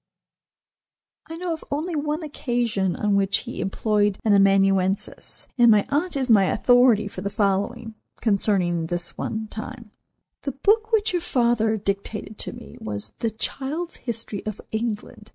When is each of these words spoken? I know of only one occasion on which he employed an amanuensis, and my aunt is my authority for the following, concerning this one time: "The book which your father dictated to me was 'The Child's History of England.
I 1.27 1.37
know 1.37 1.53
of 1.53 1.63
only 1.69 1.95
one 1.95 2.23
occasion 2.23 2.95
on 2.95 3.13
which 3.15 3.41
he 3.45 3.61
employed 3.61 4.17
an 4.25 4.33
amanuensis, 4.33 5.47
and 5.59 5.69
my 5.69 5.85
aunt 5.89 6.17
is 6.17 6.27
my 6.27 6.45
authority 6.45 7.07
for 7.07 7.21
the 7.21 7.29
following, 7.29 7.93
concerning 8.19 8.87
this 8.87 9.15
one 9.15 9.45
time: 9.49 9.91
"The 10.41 10.53
book 10.53 10.91
which 10.91 11.13
your 11.13 11.21
father 11.21 11.77
dictated 11.77 12.39
to 12.39 12.51
me 12.51 12.77
was 12.81 13.13
'The 13.19 13.29
Child's 13.29 13.97
History 13.97 14.43
of 14.47 14.59
England. 14.71 15.29